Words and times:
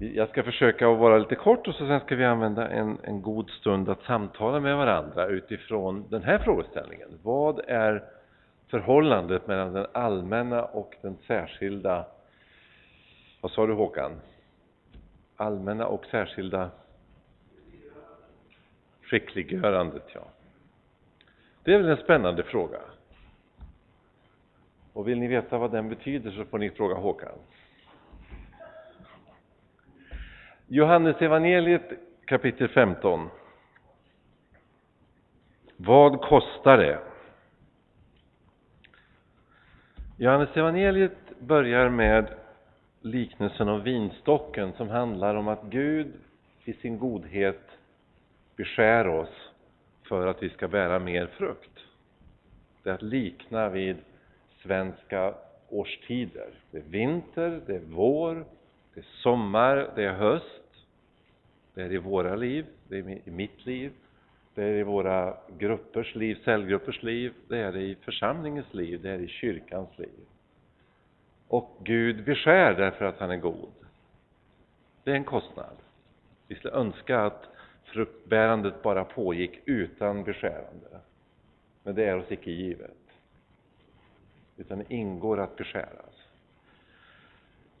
Jag 0.00 0.28
ska 0.28 0.42
försöka 0.42 0.90
att 0.90 0.98
vara 0.98 1.18
lite 1.18 1.34
kort 1.34 1.68
och 1.68 1.74
så 1.74 1.86
sen 1.86 2.00
ska 2.00 2.16
vi 2.16 2.24
använda 2.24 2.68
en, 2.68 2.98
en 3.02 3.22
god 3.22 3.50
stund 3.50 3.88
att 3.88 4.02
samtala 4.02 4.60
med 4.60 4.76
varandra 4.76 5.26
utifrån 5.26 6.04
den 6.10 6.22
här 6.22 6.38
frågeställningen. 6.38 7.08
Vad 7.22 7.60
är 7.66 8.04
förhållandet 8.68 9.46
mellan 9.46 9.72
den 9.72 9.86
allmänna 9.92 10.64
och 10.64 10.94
den 11.02 11.16
särskilda, 11.26 12.06
vad 13.40 13.52
sa 13.52 13.66
du 13.66 13.72
Håkan? 13.72 14.12
Allmänna 15.36 15.86
och 15.86 16.04
särskilda 16.04 16.70
skickliggörandet, 19.02 20.04
ja. 20.14 20.24
Det 21.62 21.74
är 21.74 21.78
väl 21.78 21.88
en 21.88 21.96
spännande 22.04 22.42
fråga. 22.42 22.80
Och 24.92 25.08
vill 25.08 25.18
ni 25.18 25.26
veta 25.26 25.58
vad 25.58 25.72
den 25.72 25.88
betyder 25.88 26.30
så 26.30 26.44
får 26.44 26.58
ni 26.58 26.70
fråga 26.70 26.94
Håkan. 26.94 27.38
Johannes 30.70 31.16
evangeliet 31.22 31.92
kapitel 32.24 32.68
15. 32.68 33.28
Vad 35.76 36.20
kostar 36.20 36.78
det? 36.78 36.98
Johannes 40.16 40.56
evangeliet 40.56 41.38
börjar 41.38 41.88
med 41.88 42.26
liknelsen 43.00 43.68
om 43.68 43.82
vinstocken 43.82 44.72
som 44.72 44.88
handlar 44.88 45.34
om 45.34 45.48
att 45.48 45.62
Gud 45.62 46.12
i 46.64 46.72
sin 46.72 46.98
godhet 46.98 47.62
beskär 48.56 49.08
oss 49.08 49.50
för 50.08 50.26
att 50.26 50.42
vi 50.42 50.48
ska 50.48 50.68
bära 50.68 50.98
mer 50.98 51.26
frukt. 51.26 51.78
Det 52.82 52.90
är 52.90 52.94
att 52.94 53.02
likna 53.02 53.68
vid 53.68 53.96
svenska 54.62 55.34
årstider. 55.68 56.50
Det 56.70 56.78
är 56.78 56.82
vinter, 56.82 57.60
det 57.66 57.74
är 57.74 57.82
vår, 57.86 58.44
det 58.94 59.00
är 59.00 59.06
sommar, 59.22 59.90
det 59.96 60.04
är 60.04 60.12
höst. 60.12 60.57
Det 61.78 61.84
är 61.84 61.92
i 61.92 61.98
våra 61.98 62.36
liv, 62.36 62.66
det 62.88 62.98
är 62.98 63.28
i 63.28 63.30
mitt 63.30 63.66
liv, 63.66 63.92
det 64.54 64.62
är 64.62 64.72
i 64.72 64.82
våra 64.82 65.36
gruppers 65.58 66.14
liv, 66.14 66.38
cellgruppers 66.44 67.02
liv, 67.02 67.34
det 67.48 67.58
är 67.58 67.76
i 67.76 67.94
församlingens 67.94 68.74
liv, 68.74 69.02
det 69.02 69.10
är 69.10 69.18
i 69.18 69.28
kyrkans 69.28 69.98
liv. 69.98 70.26
Och 71.48 71.76
Gud 71.82 72.24
beskär 72.24 72.74
därför 72.74 73.04
att 73.04 73.18
han 73.18 73.30
är 73.30 73.36
god. 73.36 73.72
Det 75.04 75.10
är 75.10 75.14
en 75.14 75.24
kostnad. 75.24 75.76
Vi 76.46 76.54
skulle 76.54 76.74
önska 76.74 77.20
att 77.20 77.44
fruktbärandet 77.84 78.82
bara 78.82 79.04
pågick 79.04 79.60
utan 79.64 80.24
beskärande. 80.24 81.00
Men 81.82 81.94
det 81.94 82.04
är 82.04 82.16
oss 82.16 82.32
icke 82.32 82.50
givet. 82.50 82.96
Utan 84.56 84.78
det 84.78 84.94
ingår 84.94 85.40
att 85.40 85.56
beskäras. 85.56 86.28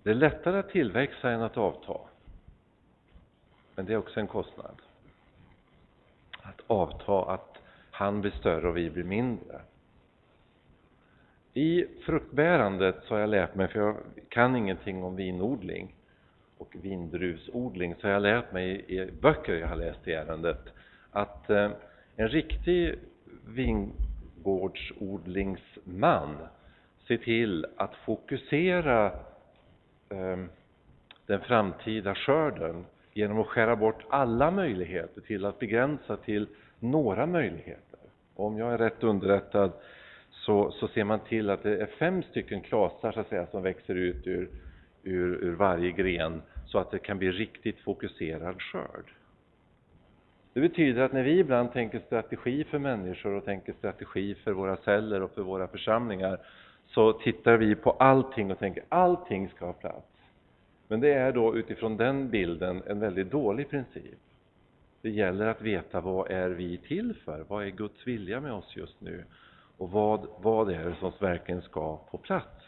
Det 0.02 0.10
är 0.10 0.14
lättare 0.14 0.58
att 0.58 0.70
tillväxa 0.70 1.30
än 1.30 1.42
att 1.42 1.56
avta. 1.56 2.00
Men 3.78 3.86
det 3.86 3.92
är 3.92 3.98
också 3.98 4.20
en 4.20 4.26
kostnad. 4.26 4.82
Att 6.42 6.60
avta, 6.66 7.32
att 7.32 7.58
han 7.90 8.20
blir 8.20 8.30
större 8.30 8.68
och 8.68 8.76
vi 8.76 8.90
blir 8.90 9.04
mindre. 9.04 9.60
I 11.54 11.86
fruktbärandet 12.04 12.96
så 13.04 13.14
har 13.14 13.20
jag 13.20 13.30
lärt 13.30 13.54
mig, 13.54 13.68
för 13.68 13.80
jag 13.80 13.96
kan 14.28 14.56
ingenting 14.56 15.04
om 15.04 15.16
vinodling 15.16 15.94
och 16.56 16.76
vindruvsodling, 16.82 17.94
så 17.94 18.06
har 18.06 18.12
jag 18.12 18.22
lärt 18.22 18.52
mig 18.52 18.84
i 18.88 19.10
böcker 19.10 19.54
jag 19.54 19.68
har 19.68 19.76
läst 19.76 20.08
i 20.08 20.12
ärendet 20.12 20.72
att 21.10 21.50
eh, 21.50 21.70
en 22.16 22.28
riktig 22.28 22.98
vingårdsodlingsman 23.46 26.36
ser 27.06 27.16
till 27.16 27.66
att 27.76 27.94
fokusera 27.94 29.06
eh, 30.08 30.38
den 31.26 31.40
framtida 31.40 32.14
skörden 32.14 32.84
genom 33.18 33.40
att 33.40 33.46
skära 33.46 33.76
bort 33.76 34.04
alla 34.08 34.50
möjligheter 34.50 35.20
till 35.20 35.44
att 35.44 35.58
begränsa 35.58 36.16
till 36.16 36.46
några 36.78 37.26
möjligheter. 37.26 37.98
Om 38.34 38.58
jag 38.58 38.72
är 38.72 38.78
rätt 38.78 39.02
underrättad 39.02 39.72
så, 40.30 40.70
så 40.70 40.88
ser 40.88 41.04
man 41.04 41.20
till 41.20 41.50
att 41.50 41.62
det 41.62 41.82
är 41.82 41.86
fem 41.86 42.22
stycken 42.22 42.60
klasar 42.60 43.12
så 43.12 43.20
att 43.20 43.28
säga, 43.28 43.46
som 43.46 43.62
växer 43.62 43.94
ut 43.94 44.26
ur, 44.26 44.48
ur, 45.02 45.44
ur 45.44 45.54
varje 45.54 45.92
gren 45.92 46.42
så 46.66 46.78
att 46.78 46.90
det 46.90 46.98
kan 46.98 47.18
bli 47.18 47.30
riktigt 47.30 47.80
fokuserad 47.80 48.62
skörd. 48.62 49.12
Det 50.52 50.60
betyder 50.60 51.02
att 51.02 51.12
när 51.12 51.22
vi 51.22 51.38
ibland 51.38 51.72
tänker 51.72 51.98
strategi 51.98 52.64
för 52.64 52.78
människor 52.78 53.34
och 53.34 53.44
tänker 53.44 53.72
strategi 53.72 54.34
för 54.34 54.52
våra 54.52 54.76
celler 54.76 55.22
och 55.22 55.30
för 55.30 55.42
våra 55.42 55.68
församlingar 55.68 56.38
så 56.86 57.12
tittar 57.12 57.56
vi 57.56 57.74
på 57.74 57.90
allting 57.90 58.50
och 58.50 58.58
tänker 58.58 58.84
allting 58.88 59.48
ska 59.48 59.66
ha 59.66 59.72
plats. 59.72 60.17
Men 60.88 61.00
det 61.00 61.12
är 61.12 61.32
då 61.32 61.56
utifrån 61.56 61.96
den 61.96 62.30
bilden 62.30 62.82
en 62.86 63.00
väldigt 63.00 63.30
dålig 63.30 63.70
princip. 63.70 64.18
Det 65.02 65.10
gäller 65.10 65.46
att 65.46 65.62
veta 65.62 66.00
vad 66.00 66.30
är 66.30 66.50
vi 66.50 66.78
till 66.78 67.14
för? 67.24 67.44
Vad 67.48 67.64
är 67.64 67.68
Guds 67.68 68.06
vilja 68.06 68.40
med 68.40 68.52
oss 68.52 68.76
just 68.76 69.00
nu? 69.00 69.24
Och 69.76 69.90
vad, 69.90 70.26
vad 70.40 70.70
är 70.70 70.84
det 70.84 70.94
som 71.00 71.12
verkligen 71.18 71.62
ska 71.62 71.96
på 72.10 72.18
plats? 72.18 72.64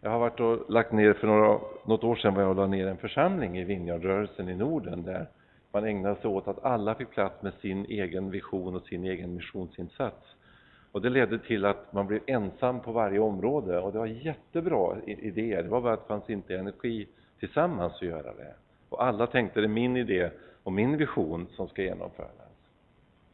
Jag 0.00 0.10
har 0.10 0.18
varit 0.18 0.40
och 0.40 0.70
lagt 0.70 0.92
ner, 0.92 1.12
för 1.12 1.26
några, 1.26 1.60
något 1.84 2.04
år 2.04 2.16
sedan 2.16 2.34
var 2.34 2.42
jag 2.42 2.50
och 2.50 2.56
la 2.56 2.66
ner 2.66 2.86
en 2.86 2.96
församling 2.96 3.58
i 3.58 3.64
Vinjardrörelsen 3.64 4.48
i 4.48 4.54
Norden 4.54 5.02
där 5.02 5.26
man 5.72 5.84
ägnade 5.84 6.20
sig 6.20 6.30
åt 6.30 6.48
att 6.48 6.64
alla 6.64 6.94
fick 6.94 7.10
plats 7.10 7.42
med 7.42 7.54
sin 7.54 7.84
egen 7.84 8.30
vision 8.30 8.74
och 8.74 8.86
sin 8.86 9.04
egen 9.04 9.34
missionsinsats. 9.34 10.34
Och 10.94 11.02
det 11.02 11.10
ledde 11.10 11.38
till 11.38 11.64
att 11.64 11.92
man 11.92 12.06
blev 12.06 12.20
ensam 12.26 12.80
på 12.80 12.92
varje 12.92 13.18
område 13.18 13.78
och 13.78 13.92
det 13.92 13.98
var 13.98 14.06
jättebra 14.06 14.96
idéer. 15.06 15.62
Det 15.62 15.68
var 15.68 15.80
bara 15.80 15.92
att 15.92 16.00
det 16.00 16.08
fanns 16.08 16.30
inte 16.30 16.56
energi 16.56 17.08
tillsammans 17.38 17.92
att 17.94 18.02
göra 18.02 18.34
det. 18.34 18.54
Och 18.88 19.04
alla 19.04 19.26
tänkte 19.26 19.60
det 19.60 19.66
är 19.66 19.68
min 19.68 19.96
idé 19.96 20.30
och 20.62 20.72
min 20.72 20.96
vision 20.96 21.46
som 21.50 21.68
ska 21.68 21.82
genomföras. 21.82 22.30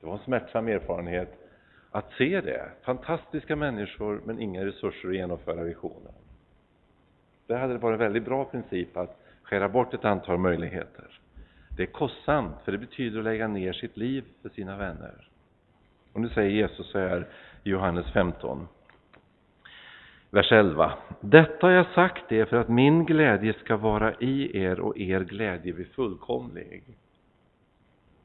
Det 0.01 0.07
var 0.07 0.13
en 0.13 0.19
smärtsam 0.19 0.69
erfarenhet 0.69 1.29
att 1.91 2.13
se 2.13 2.41
det. 2.41 2.71
Fantastiska 2.83 3.57
människor 3.57 4.21
men 4.25 4.41
inga 4.41 4.65
resurser 4.65 5.09
att 5.09 5.15
genomföra 5.15 5.63
visionen. 5.63 6.15
Det 7.47 7.57
hade 7.57 7.79
varit 7.79 7.95
en 7.95 7.99
väldigt 7.99 8.25
bra 8.25 8.45
princip 8.45 8.97
att 8.97 9.21
skära 9.43 9.69
bort 9.69 9.95
ett 9.95 10.05
antal 10.05 10.39
möjligheter. 10.39 11.21
Det 11.77 11.83
är 11.83 11.87
kostsamt, 11.87 12.57
för 12.65 12.73
det 12.73 12.79
betyder 12.79 13.19
att 13.19 13.25
lägga 13.25 13.49
ner 13.49 13.73
sitt 13.73 13.97
liv 13.97 14.25
för 14.43 14.49
sina 14.49 14.77
vänner. 14.77 15.30
Och 16.13 16.21
nu 16.21 16.29
säger 16.29 16.51
Jesus 16.51 16.91
så 16.91 16.99
här 16.99 17.27
i 17.65 17.71
Johannes 17.71 18.13
15, 18.13 18.69
vers 20.31 20.53
11. 20.53 20.93
Detta 21.21 21.67
har 21.67 21.75
jag 21.75 21.87
sagt 21.87 22.33
er 22.33 22.45
för 22.45 22.57
att 22.57 22.69
min 22.69 23.05
glädje 23.05 23.53
ska 23.53 23.77
vara 23.77 24.15
i 24.15 24.63
er 24.63 24.81
och 24.81 24.99
er 24.99 25.21
glädje 25.21 25.73
bli 25.73 25.85
fullkomlig. 25.85 26.85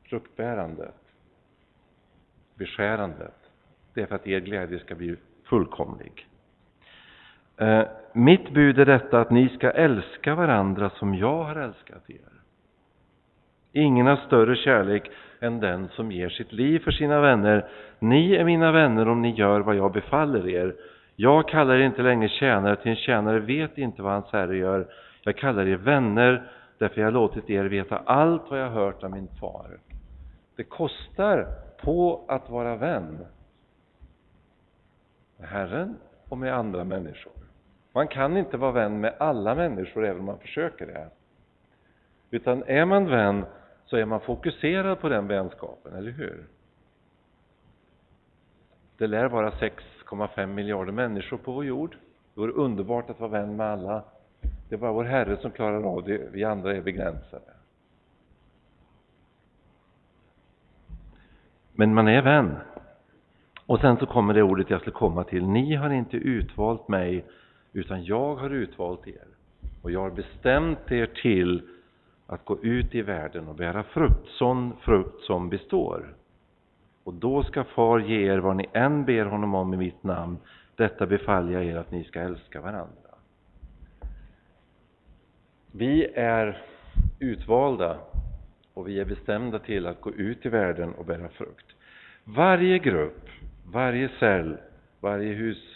Fruktbärandet, 0.03 1.01
beskärandet, 2.56 3.35
det 3.94 4.02
är 4.02 4.06
för 4.06 4.16
att 4.16 4.28
er 4.28 4.40
glädje 4.40 4.79
ska 4.79 4.96
bli 4.96 5.16
fullkomlig. 5.44 6.28
Eh, 7.57 7.84
mitt 8.13 8.53
bud 8.53 8.79
är 8.79 8.85
detta 8.85 9.22
att 9.22 9.31
ni 9.31 9.50
ska 9.50 9.72
älska 9.72 10.35
varandra 10.35 10.90
som 10.90 11.16
jag 11.16 11.44
har 11.44 11.56
älskat 11.56 12.09
er. 12.09 12.35
Ingen 13.72 14.07
har 14.07 14.16
större 14.16 14.56
kärlek 14.56 15.12
än 15.46 15.60
den 15.60 15.88
som 15.88 16.12
ger 16.12 16.30
sitt 16.30 16.52
liv 16.52 16.80
för 16.80 16.92
sina 16.92 17.22
vänner. 17.22 17.70
Ni 18.00 18.36
är 18.36 18.44
mina 18.44 18.72
vänner 18.72 19.08
om 19.08 19.22
ni 19.22 19.32
gör 19.32 19.60
vad 19.60 19.76
jag 19.76 19.92
befaller 19.92 20.48
er. 20.48 20.76
Jag 21.16 21.48
kallar 21.48 21.76
er 21.76 21.80
inte 21.80 22.02
längre 22.02 22.30
tjänare, 22.30 22.76
till 22.76 22.92
en 22.92 22.98
tjänare 22.98 23.40
vet 23.40 23.78
inte 23.78 24.02
vad 24.02 24.12
hans 24.12 24.32
herre 24.34 24.58
gör. 24.58 24.88
Jag 25.24 25.38
kallar 25.38 25.68
er 25.68 25.76
vänner, 25.76 26.52
därför 26.78 27.02
jag 27.02 27.08
har 27.08 27.12
låtit 27.12 27.50
er 27.50 27.66
veta 27.66 27.98
allt 27.98 28.44
vad 28.50 28.60
jag 28.60 28.70
hört 28.70 29.04
av 29.04 29.12
min 29.12 29.28
far. 29.40 29.80
Det 30.56 30.64
kostar 30.64 31.48
på 31.82 32.26
att 32.28 32.50
vara 32.50 32.76
vän 32.76 33.20
med 35.38 35.50
Herren 35.50 35.96
och 36.30 36.38
med 36.38 36.54
andra 36.54 36.84
människor. 36.84 37.34
Man 37.94 38.08
kan 38.08 38.38
inte 38.38 38.58
vara 38.58 38.72
vän 38.72 39.00
med 39.00 39.14
alla 39.18 39.56
människor, 39.56 40.06
även 40.06 40.20
om 40.20 40.26
man 40.26 40.40
försöker 40.40 40.86
det. 40.86 41.10
Utan 42.32 42.64
är 42.64 42.86
man 42.86 43.06
vän 43.09 43.46
så 43.85 43.97
är 43.97 44.05
man 44.05 44.20
fokuserad 44.20 44.99
på 44.99 45.09
den 45.09 45.28
vänskapen, 45.28 45.93
eller 45.93 46.11
hur? 46.11 46.46
Det 48.97 49.08
lär 49.08 49.29
vara 49.29 49.52
6,5 49.52 50.46
miljarder 50.46 50.91
människor 50.91 51.37
på 51.37 51.52
vår 51.52 51.66
jord. 51.66 51.97
Det 52.34 52.41
vore 52.41 52.52
underbart 52.52 53.09
att 53.09 53.20
vara 53.20 53.32
vän 53.32 53.55
med 53.55 53.67
alla. 53.67 54.03
Det 54.70 54.76
är 54.76 54.79
bara 54.79 54.91
vår 54.91 55.03
Herre 55.03 55.37
som 55.37 55.52
klarar 55.52 55.84
av 55.84 56.03
det, 56.03 56.29
vi 56.32 56.43
andra 56.43 56.76
är 56.76 56.82
begränsade. 56.82 57.53
Men 61.73 61.93
man 61.93 62.08
är 62.08 62.22
vän. 62.22 62.55
Och 63.66 63.79
sen 63.79 63.97
så 63.97 64.05
kommer 64.05 64.34
det 64.34 64.43
ordet 64.43 64.70
jag 64.70 64.81
skulle 64.81 64.93
komma 64.93 65.23
till. 65.23 65.47
Ni 65.47 65.76
har 65.76 65.90
inte 65.90 66.17
utvalt 66.17 66.88
mig, 66.88 67.26
utan 67.73 68.05
jag 68.05 68.35
har 68.35 68.49
utvalt 68.49 69.08
er. 69.08 69.28
Och 69.81 69.91
jag 69.91 69.99
har 69.99 70.11
bestämt 70.11 70.91
er 70.91 71.05
till 71.05 71.75
att 72.28 72.46
gå 72.46 72.64
ut 72.64 72.96
i 72.96 73.02
världen 73.02 73.48
och 73.48 73.56
bära 73.56 73.84
frukt, 73.84 74.28
sån 74.28 74.74
frukt 74.82 75.22
som 75.22 75.50
består. 75.50 76.16
Och 77.04 77.14
då 77.14 77.44
ska 77.44 77.64
far 77.64 78.00
ge 78.00 78.32
er 78.32 78.38
vad 78.38 78.56
ni 78.56 78.66
än 78.74 79.06
ber 79.06 79.26
honom 79.26 79.56
om 79.56 79.74
i 79.74 79.78
mitt 79.78 80.04
namn. 80.04 80.38
Detta 80.76 81.06
befaller 81.06 81.54
jag 81.54 81.66
er 81.66 81.76
att 81.76 81.92
ni 81.92 82.04
ska 82.04 82.20
älska 82.20 82.62
varandra. 82.62 83.06
Vi 85.72 86.06
är 86.16 86.62
utvalda 87.20 87.98
och 88.74 88.88
vi 88.88 89.00
är 89.00 89.06
bestämda 89.06 89.60
till 89.60 89.88
att 89.88 90.02
gå 90.02 90.12
ut 90.14 90.46
i 90.46 90.50
världen 90.50 90.94
och 90.94 91.06
bära 91.06 91.30
frukt. 91.30 91.66
Varje 92.24 92.80
grupp, 92.80 93.30
varje 93.66 94.10
cell, 94.20 94.58
varje 95.00 95.34
hus, 95.34 95.75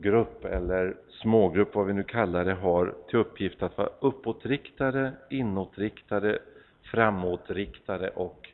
grupp 0.00 0.44
eller 0.44 0.96
smågrupp, 1.08 1.74
vad 1.74 1.86
vi 1.86 1.92
nu 1.92 2.02
kallar 2.02 2.44
det, 2.44 2.54
har 2.54 2.94
till 3.08 3.18
uppgift 3.18 3.62
att 3.62 3.78
vara 3.78 3.90
uppåtriktade, 4.00 5.12
inåtriktade, 5.30 6.38
framåtriktade 6.82 8.08
och 8.08 8.48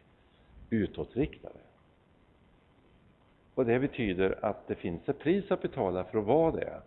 utåtriktade. 0.70 1.58
Och 3.54 3.66
det 3.66 3.78
betyder 3.78 4.44
att 4.44 4.68
det 4.68 4.74
finns 4.74 5.08
ett 5.08 5.18
pris 5.18 5.50
att 5.50 5.62
betala 5.62 6.04
för 6.04 6.18
att 6.18 6.24
vara 6.24 6.52
det. 6.52 6.80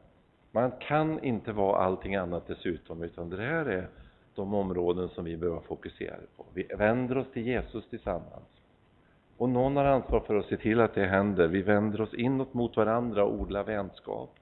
Man 0.51 0.71
kan 0.71 1.23
inte 1.23 1.51
vara 1.51 1.77
allting 1.77 2.15
annat 2.15 2.47
dessutom, 2.47 3.03
utan 3.03 3.29
det 3.29 3.37
här 3.37 3.65
är 3.65 3.87
de 4.35 4.53
områden 4.53 5.09
som 5.09 5.25
vi 5.25 5.37
behöver 5.37 5.59
fokusera 5.59 6.15
på. 6.37 6.45
Vi 6.53 6.63
vänder 6.63 7.17
oss 7.17 7.27
till 7.33 7.47
Jesus 7.47 7.89
tillsammans. 7.89 8.61
Och 9.37 9.49
någon 9.49 9.75
har 9.75 9.85
ansvar 9.85 10.19
för 10.19 10.35
att 10.35 10.45
se 10.45 10.57
till 10.57 10.79
att 10.79 10.95
det 10.95 11.05
händer. 11.05 11.47
Vi 11.47 11.61
vänder 11.61 12.01
oss 12.01 12.13
inåt 12.13 12.53
mot 12.53 12.77
varandra 12.77 13.23
och 13.23 13.41
odlar 13.41 13.63
vänskap. 13.63 14.38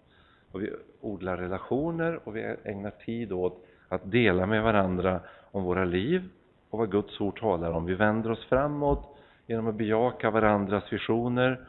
Och 0.57 0.63
vi 0.63 0.73
odlar 1.01 1.37
relationer 1.37 2.19
och 2.23 2.35
vi 2.35 2.55
ägnar 2.63 2.91
tid 2.91 3.31
åt 3.31 3.65
att 3.87 4.11
dela 4.11 4.45
med 4.45 4.63
varandra 4.63 5.19
om 5.51 5.63
våra 5.63 5.85
liv 5.85 6.29
och 6.69 6.79
vad 6.79 6.91
Guds 6.91 7.21
ord 7.21 7.39
talar 7.39 7.71
om. 7.71 7.85
Vi 7.85 7.93
vänder 7.93 8.31
oss 8.31 8.45
framåt 8.45 9.17
genom 9.47 9.67
att 9.67 9.75
bejaka 9.75 10.31
varandras 10.31 10.93
visioner 10.93 11.65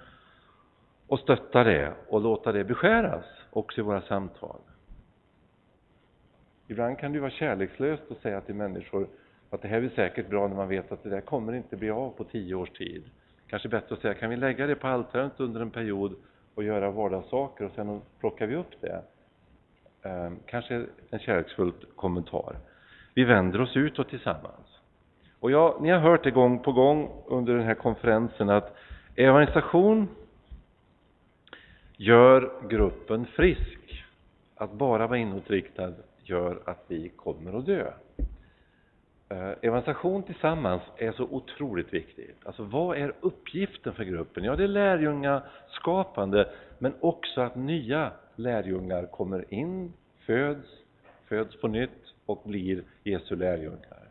och 1.06 1.18
stötta 1.18 1.64
det 1.64 1.92
och 2.08 2.20
låta 2.20 2.52
det 2.52 2.64
beskäras 2.64 3.24
också 3.50 3.80
i 3.80 3.84
våra 3.84 4.00
samtal. 4.00 4.60
Ibland 6.66 6.98
kan 6.98 7.12
det 7.12 7.20
vara 7.20 7.30
kärlekslöst 7.30 8.02
att 8.10 8.22
säga 8.22 8.40
till 8.40 8.54
människor 8.54 9.08
att 9.50 9.62
det 9.62 9.68
här 9.68 9.80
blir 9.80 9.90
säkert 9.90 10.30
bra 10.30 10.48
när 10.48 10.56
man 10.56 10.68
vet 10.68 10.92
att 10.92 11.02
det 11.02 11.10
där 11.10 11.20
kommer 11.20 11.52
inte 11.52 11.76
bli 11.76 11.90
av 11.90 12.10
på 12.10 12.24
tio 12.24 12.54
års 12.54 12.70
tid. 12.70 13.04
Kanske 13.46 13.68
bättre 13.68 13.94
att 13.94 14.00
säga, 14.00 14.14
kan 14.14 14.30
vi 14.30 14.36
lägga 14.36 14.66
det 14.66 14.74
på 14.74 14.86
altaret 14.86 15.40
under 15.40 15.60
en 15.60 15.70
period 15.70 16.16
och 16.58 16.64
göra 16.64 16.90
vardagssaker 16.90 17.64
och 17.64 17.70
sen 17.74 18.00
plockar 18.20 18.46
vi 18.46 18.56
upp 18.56 18.80
det. 18.80 19.02
Ehm, 20.02 20.36
kanske 20.46 20.86
en 21.10 21.18
kärleksfull 21.18 21.72
kommentar. 21.96 22.56
Vi 23.14 23.24
vänder 23.24 23.60
oss 23.60 23.76
utåt 23.76 24.08
tillsammans. 24.08 24.80
Och 25.40 25.50
jag, 25.50 25.82
ni 25.82 25.90
har 25.90 25.98
hört 25.98 26.24
det 26.24 26.30
gång 26.30 26.58
på 26.58 26.72
gång 26.72 27.10
under 27.26 27.54
den 27.54 27.66
här 27.66 27.74
konferensen 27.74 28.50
att 28.50 28.76
evangelisation 29.16 30.08
gör 31.96 32.52
gruppen 32.68 33.26
frisk. 33.26 34.04
Att 34.54 34.72
bara 34.72 35.06
vara 35.06 35.18
inåtriktad 35.18 35.92
gör 36.22 36.62
att 36.64 36.84
vi 36.86 37.08
kommer 37.08 37.58
att 37.58 37.66
dö. 37.66 37.92
Eh, 39.30 39.52
evangelisation 39.62 40.22
tillsammans 40.22 40.82
är 40.96 41.12
så 41.12 41.24
otroligt 41.24 41.92
viktigt. 41.92 42.46
Alltså 42.46 42.62
vad 42.62 42.96
är 42.96 43.12
uppgiften 43.20 43.94
för 43.94 44.04
gruppen? 44.04 44.44
Ja, 44.44 44.56
det 44.56 44.64
är 44.64 44.68
lärjungaskapande, 44.68 46.50
men 46.78 46.94
också 47.00 47.40
att 47.40 47.56
nya 47.56 48.12
lärjungar 48.36 49.06
kommer 49.06 49.54
in, 49.54 49.92
föds, 50.18 50.68
föds 51.24 51.60
på 51.60 51.68
nytt 51.68 52.14
och 52.26 52.42
blir 52.44 52.82
Jesu 53.04 53.36
lärjungar. 53.36 54.08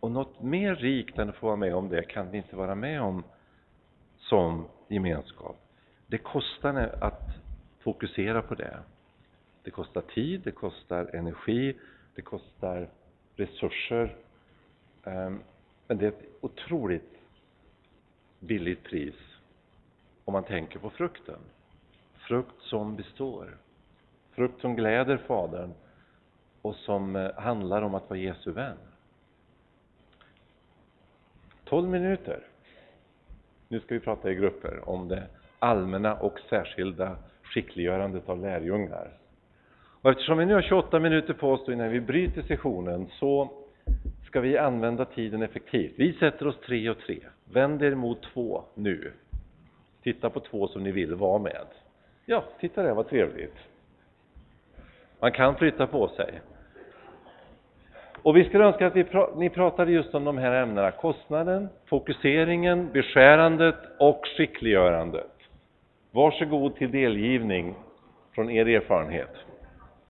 Och 0.00 0.10
något 0.10 0.42
mer 0.42 0.74
rikt 0.74 1.18
än 1.18 1.28
att 1.28 1.36
få 1.36 1.46
vara 1.46 1.56
med 1.56 1.74
om 1.74 1.88
det 1.88 2.02
kan 2.02 2.30
vi 2.30 2.36
inte 2.36 2.56
vara 2.56 2.74
med 2.74 3.02
om 3.02 3.24
som 4.18 4.68
gemenskap. 4.88 5.56
Det 6.06 6.18
kostar 6.18 6.96
att 7.00 7.28
fokusera 7.80 8.42
på 8.42 8.54
det. 8.54 8.78
Det 9.62 9.70
kostar 9.70 10.00
tid, 10.00 10.40
det 10.44 10.50
kostar 10.50 11.10
energi, 11.14 11.76
det 12.14 12.22
kostar 12.22 12.88
resurser. 13.36 14.16
Ehm, 15.04 15.40
men 15.86 15.98
det 15.98 16.04
är 16.04 16.08
ett 16.08 16.24
otroligt 16.40 17.18
billigt 18.40 18.82
pris 18.82 19.14
om 20.24 20.32
man 20.32 20.44
tänker 20.44 20.78
på 20.78 20.90
frukten. 20.90 21.38
Frukt 22.14 22.62
som 22.62 22.96
består. 22.96 23.56
Frukt 24.30 24.60
som 24.60 24.76
gläder 24.76 25.16
Fadern 25.16 25.72
och 26.62 26.74
som 26.74 27.16
eh, 27.16 27.34
handlar 27.34 27.82
om 27.82 27.94
att 27.94 28.10
vara 28.10 28.18
Jesu 28.18 28.50
vän. 28.50 28.76
12 31.64 31.88
minuter. 31.88 32.40
Nu 33.68 33.80
ska 33.80 33.94
vi 33.94 34.00
prata 34.00 34.30
i 34.30 34.34
grupper 34.34 34.88
om 34.88 35.08
det 35.08 35.26
allmänna 35.58 36.14
och 36.14 36.40
särskilda 36.50 37.16
skickliggörandet 37.42 38.28
av 38.28 38.40
lärjungar. 38.40 39.18
Och 40.02 40.10
eftersom 40.10 40.38
vi 40.38 40.46
nu 40.46 40.54
har 40.54 40.62
28 40.62 41.00
minuter 41.00 41.34
på 41.34 41.52
oss 41.52 41.68
innan 41.68 41.90
vi 41.90 42.00
bryter 42.00 42.42
sessionen 42.42 43.06
så 43.12 43.63
ska 44.34 44.40
vi 44.40 44.58
använda 44.58 45.04
tiden 45.04 45.42
effektivt. 45.42 45.92
Vi 45.96 46.12
sätter 46.12 46.46
oss 46.46 46.60
tre 46.66 46.90
och 46.90 46.98
tre. 46.98 47.18
Vänd 47.52 47.82
er 47.82 47.94
mot 47.94 48.22
två 48.22 48.62
nu. 48.74 49.12
Titta 50.02 50.30
på 50.30 50.40
två 50.40 50.68
som 50.68 50.82
ni 50.82 50.92
vill 50.92 51.14
vara 51.14 51.38
med. 51.38 51.66
Ja, 52.26 52.44
titta 52.60 52.82
där, 52.82 52.94
vad 52.94 53.08
trevligt. 53.08 53.54
Man 55.20 55.32
kan 55.32 55.54
flytta 55.56 55.86
på 55.86 56.08
sig. 56.08 56.40
Och 58.22 58.36
vi 58.36 58.44
skulle 58.44 58.64
önska 58.64 58.86
att 58.86 58.96
vi 58.96 59.04
pra 59.04 59.28
ni 59.36 59.50
pratade 59.50 59.92
just 59.92 60.14
om 60.14 60.24
de 60.24 60.38
här 60.38 60.62
ämnena. 60.62 60.90
Kostnaden, 60.90 61.68
fokuseringen, 61.86 62.92
beskärandet 62.92 63.78
och 63.98 64.20
skickliggörandet. 64.36 65.32
Varsågod 66.10 66.76
till 66.76 66.90
delgivning 66.90 67.74
från 68.34 68.50
er 68.50 68.68
erfarenhet. 68.68 69.36